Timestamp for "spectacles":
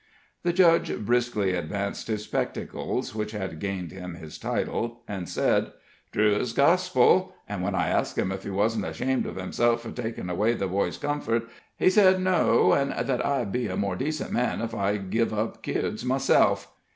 2.23-3.13